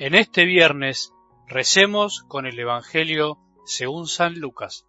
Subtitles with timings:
[0.00, 1.12] En este viernes
[1.46, 3.36] recemos con el Evangelio
[3.66, 4.86] según San Lucas,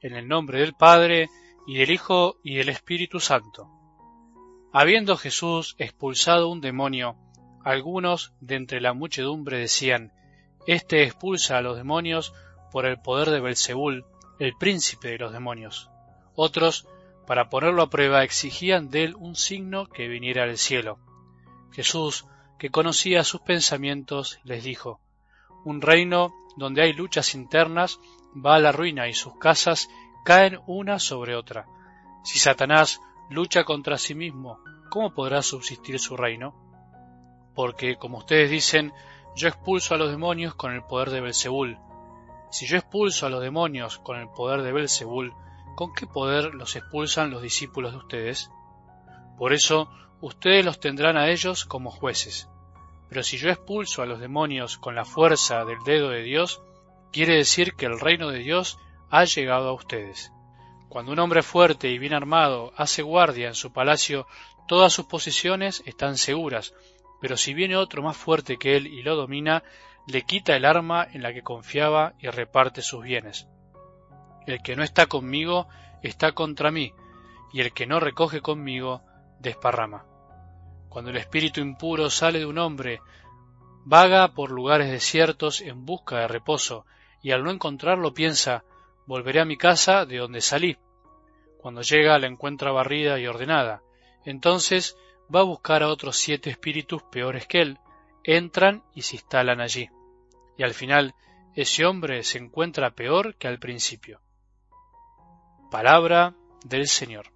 [0.00, 1.28] en el nombre del Padre,
[1.66, 3.68] y del Hijo, y del Espíritu Santo.
[4.72, 7.16] Habiendo Jesús expulsado un demonio,
[7.64, 10.14] algunos de entre la muchedumbre decían,
[10.66, 12.32] Este expulsa a los demonios
[12.72, 14.06] por el poder de Belzebul,
[14.38, 15.90] el príncipe de los demonios.
[16.34, 16.88] Otros,
[17.26, 20.98] para ponerlo a prueba, exigían de él un signo que viniera del cielo.
[21.72, 22.24] Jesús,
[22.58, 25.00] que conocía sus pensamientos, les dijo,
[25.64, 28.00] Un reino donde hay luchas internas
[28.34, 29.88] va a la ruina y sus casas
[30.24, 31.66] caen una sobre otra.
[32.24, 34.58] Si Satanás lucha contra sí mismo,
[34.90, 36.54] ¿cómo podrá subsistir su reino?
[37.54, 38.92] Porque, como ustedes dicen,
[39.34, 41.78] yo expulso a los demonios con el poder de Belzebul.
[42.50, 45.34] Si yo expulso a los demonios con el poder de Belzebul,
[45.74, 48.50] ¿con qué poder los expulsan los discípulos de ustedes?
[49.36, 52.48] Por eso ustedes los tendrán a ellos como jueces.
[53.08, 56.62] Pero si yo expulso a los demonios con la fuerza del dedo de Dios,
[57.12, 58.78] quiere decir que el reino de Dios
[59.10, 60.32] ha llegado a ustedes.
[60.88, 64.26] Cuando un hombre fuerte y bien armado hace guardia en su palacio,
[64.66, 66.74] todas sus posiciones están seguras,
[67.20, 69.62] pero si viene otro más fuerte que él y lo domina,
[70.06, 73.48] le quita el arma en la que confiaba y reparte sus bienes.
[74.46, 75.66] El que no está conmigo
[76.02, 76.92] está contra mí,
[77.52, 79.02] y el que no recoge conmigo
[79.40, 80.04] desparrama.
[80.88, 83.00] Cuando el espíritu impuro sale de un hombre,
[83.84, 86.86] vaga por lugares desiertos en busca de reposo,
[87.22, 88.64] y al no encontrarlo piensa
[89.06, 90.76] volveré a mi casa de donde salí.
[91.58, 93.82] Cuando llega la encuentra barrida y ordenada.
[94.24, 94.96] Entonces
[95.34, 97.78] va a buscar a otros siete espíritus peores que él,
[98.24, 99.88] entran y se instalan allí.
[100.56, 101.14] Y al final
[101.54, 104.20] ese hombre se encuentra peor que al principio.
[105.70, 107.35] Palabra del Señor.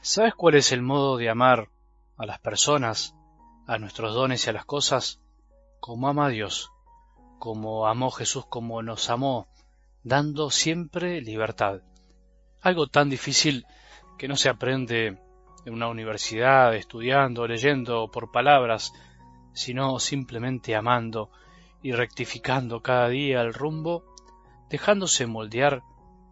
[0.00, 1.70] ¿Sabes cuál es el modo de amar
[2.16, 3.16] a las personas,
[3.66, 5.20] a nuestros dones y a las cosas?
[5.80, 6.70] Como ama a Dios,
[7.40, 9.48] como amó Jesús, como nos amó,
[10.04, 11.82] dando siempre libertad.
[12.60, 13.66] Algo tan difícil
[14.18, 15.18] que no se aprende
[15.64, 18.92] en una universidad, estudiando, leyendo por palabras,
[19.52, 21.30] sino simplemente amando
[21.82, 24.04] y rectificando cada día el rumbo,
[24.70, 25.82] dejándose moldear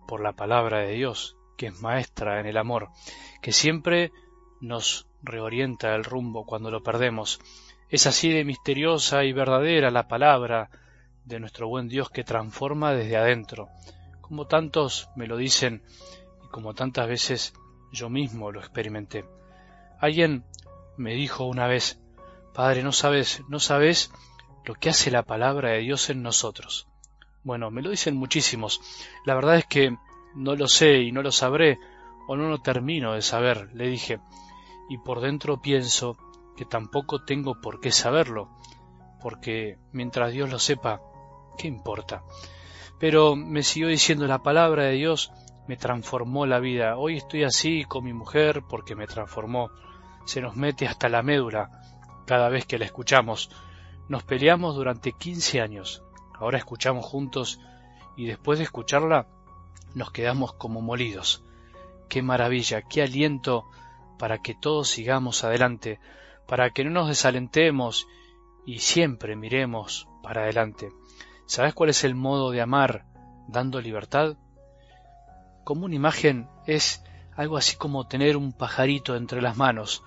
[0.07, 2.91] por la palabra de Dios, que es maestra en el amor,
[3.43, 4.13] que siempre
[4.61, 7.41] nos reorienta el rumbo cuando lo perdemos.
[7.89, 10.71] Es así de misteriosa y verdadera la palabra
[11.25, 13.69] de nuestro buen Dios que transforma desde adentro,
[14.21, 15.83] como tantos me lo dicen
[16.45, 17.55] y como tantas veces
[17.93, 19.25] yo mismo lo experimenté.
[19.99, 20.45] Alguien
[20.97, 22.01] me dijo una vez,
[22.55, 24.11] Padre, no sabes, no sabes
[24.65, 26.89] lo que hace la palabra de Dios en nosotros.
[27.43, 28.81] Bueno, me lo dicen muchísimos.
[29.25, 29.97] La verdad es que
[30.37, 31.79] no lo sé y no lo sabré,
[32.29, 34.21] o no lo termino de saber, le dije,
[34.89, 36.17] y por dentro pienso
[36.57, 38.51] que tampoco tengo por qué saberlo,
[39.21, 41.01] porque mientras Dios lo sepa,
[41.59, 42.23] ¿qué importa?
[42.99, 45.33] Pero me siguió diciendo la palabra de Dios
[45.67, 46.97] me transformó la vida.
[46.97, 49.71] Hoy estoy así con mi mujer porque me transformó.
[50.25, 51.71] Se nos mete hasta la médula
[52.25, 53.51] cada vez que la escuchamos.
[54.09, 56.03] Nos peleamos durante quince años.
[56.35, 57.61] Ahora escuchamos juntos
[58.17, 59.27] y después de escucharla
[59.97, 61.43] nos quedamos como molidos.
[62.11, 63.65] Qué maravilla, qué aliento
[64.19, 65.99] para que todos sigamos adelante,
[66.47, 68.07] para que no nos desalentemos
[68.67, 70.93] y siempre miremos para adelante.
[71.47, 73.07] ¿Sabes cuál es el modo de amar
[73.49, 74.37] dando libertad?
[75.65, 77.03] Como una imagen es
[77.35, 80.05] algo así como tener un pajarito entre las manos.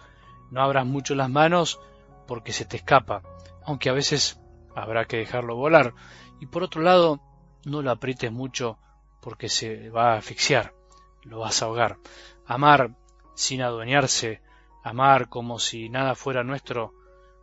[0.52, 1.80] No abras mucho las manos
[2.28, 3.24] porque se te escapa,
[3.66, 4.40] aunque a veces
[4.76, 5.96] habrá que dejarlo volar.
[6.40, 7.20] Y por otro lado,
[7.66, 8.78] no lo aprietes mucho
[9.22, 10.74] porque se va a asfixiar,
[11.24, 11.98] lo vas a ahogar.
[12.46, 12.96] Amar
[13.36, 14.42] sin adueñarse,
[14.84, 16.94] amar como si nada fuera nuestro,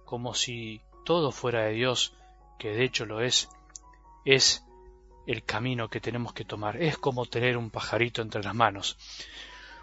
[0.05, 2.15] como si todo fuera de Dios,
[2.59, 3.49] que de hecho lo es,
[4.25, 4.65] es
[5.27, 8.97] el camino que tenemos que tomar, es como tener un pajarito entre las manos.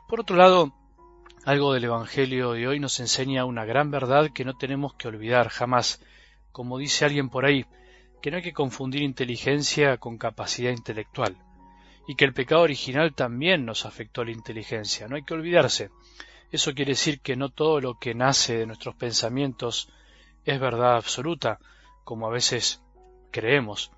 [0.07, 0.73] Por otro lado,
[1.45, 5.49] algo del Evangelio de hoy nos enseña una gran verdad que no tenemos que olvidar
[5.49, 6.01] jamás.
[6.51, 7.65] Como dice alguien por ahí,
[8.21, 11.37] que no hay que confundir inteligencia con capacidad intelectual
[12.07, 15.07] y que el pecado original también nos afectó la inteligencia.
[15.07, 15.89] No hay que olvidarse.
[16.51, 19.89] Eso quiere decir que no todo lo que nace de nuestros pensamientos
[20.45, 21.59] es verdad absoluta,
[22.03, 22.81] como a veces
[23.31, 23.91] creemos,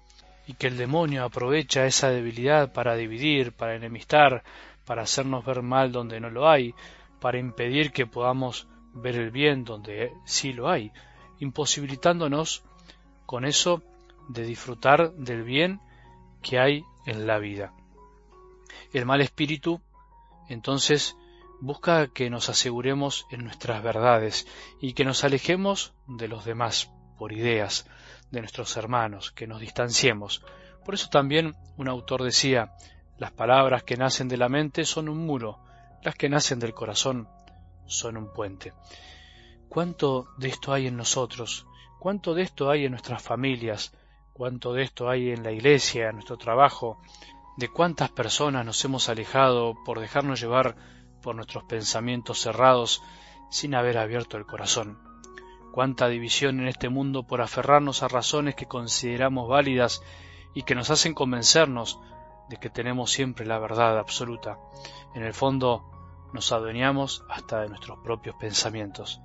[0.48, 4.44] y que el demonio aprovecha esa debilidad para dividir, para enemistar,
[4.86, 6.74] para hacernos ver mal donde no lo hay,
[7.19, 10.92] para impedir que podamos ver el bien donde sí lo hay,
[11.40, 12.63] imposibilitándonos
[13.25, 13.81] con eso
[14.30, 15.81] de disfrutar del bien
[16.42, 17.74] que hay en la vida.
[18.95, 19.81] El mal espíritu,
[20.47, 21.18] entonces,
[21.59, 24.47] busca que nos aseguremos en nuestras verdades
[24.80, 27.89] y que nos alejemos de los demás por ideas,
[28.31, 30.45] de nuestros hermanos, que nos distanciemos.
[30.86, 32.71] Por eso también un autor decía,
[33.18, 35.59] las palabras que nacen de la mente son un muro,
[36.01, 37.27] las que nacen del corazón
[37.88, 38.71] son un puente.
[39.68, 41.68] ¿Cuánto de esto hay en nosotros?
[42.00, 43.92] ¿Cuánto de esto hay en nuestras familias?
[44.31, 47.01] ¿Cuánto de esto hay en la iglesia, en nuestro trabajo?
[47.57, 50.75] ¿De cuántas personas nos hemos alejado por dejarnos llevar
[51.22, 53.02] por nuestros pensamientos cerrados
[53.50, 55.00] sin haber abierto el corazón?
[55.72, 60.04] ¿Cuánta división en este mundo por aferrarnos a razones que consideramos válidas
[60.54, 61.98] y que nos hacen convencernos
[62.50, 64.57] de que tenemos siempre la verdad absoluta?
[65.13, 69.22] En el fondo, nos adueñamos hasta de nuestros propios pensamientos.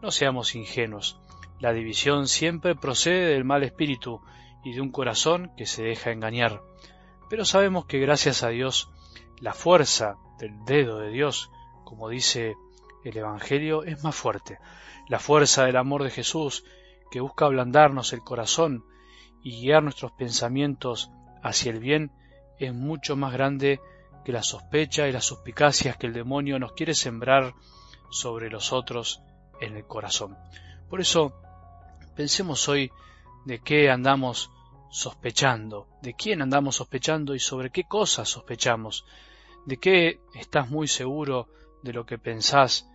[0.00, 1.18] No seamos ingenuos.
[1.58, 4.20] La división siempre procede del mal espíritu
[4.64, 6.62] y de un corazón que se deja engañar.
[7.34, 8.88] Pero sabemos que gracias a Dios,
[9.40, 11.50] la fuerza del dedo de Dios,
[11.82, 12.54] como dice
[13.02, 14.60] el Evangelio, es más fuerte.
[15.08, 16.64] La fuerza del amor de Jesús,
[17.10, 18.84] que busca ablandarnos el corazón
[19.42, 21.10] y guiar nuestros pensamientos
[21.42, 22.12] hacia el bien,
[22.60, 23.80] es mucho más grande
[24.24, 27.54] que la sospecha y las suspicacias que el demonio nos quiere sembrar
[28.12, 29.22] sobre los otros
[29.60, 30.38] en el corazón.
[30.88, 31.32] Por eso,
[32.14, 32.92] pensemos hoy
[33.44, 34.52] de qué andamos
[34.94, 39.04] sospechando, de quién andamos sospechando y sobre qué cosas sospechamos,
[39.66, 41.48] de qué estás muy seguro
[41.82, 42.88] de lo que pensás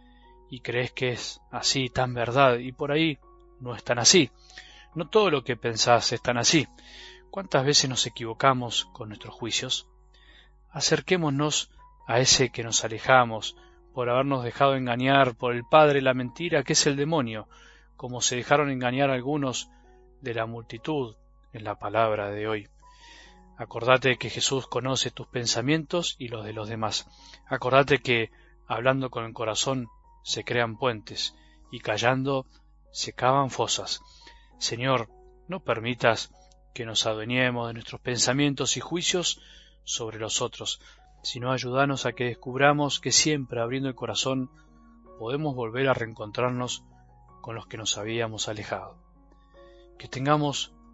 [0.50, 3.19] y crees que es así, tan verdad, y por ahí
[3.60, 4.31] no es tan así.
[4.96, 6.69] No todo lo que pensás es tan así.
[7.31, 9.90] ¿Cuántas veces nos equivocamos con nuestros juicios?
[10.72, 11.69] acerquémonos
[12.07, 13.57] a ese que nos alejamos
[13.94, 17.50] por habernos dejado engañar por el padre la mentira que es el demonio,
[17.98, 19.69] como se dejaron engañar algunos
[20.22, 21.16] de la multitud
[21.54, 22.69] en la palabra de hoy.
[23.57, 27.07] Acordate que Jesús conoce tus pensamientos y los de los demás.
[27.48, 28.31] Acordate que,
[28.68, 29.90] hablando con el corazón,
[30.24, 31.36] se crean puentes,
[31.72, 32.46] y callando
[32.92, 34.01] se cavan fosas.
[34.57, 35.10] Señor,
[35.48, 36.31] no permitas
[36.74, 39.42] que nos adueñemos de nuestros pensamientos y juicios
[39.84, 40.81] sobre los otros,
[41.24, 44.50] sino ayúdanos a que descubramos que siempre abriendo el corazón
[45.18, 46.84] podemos volver a reencontrarnos
[47.42, 48.98] con los que nos habíamos alejado.
[49.98, 50.74] Que tengamos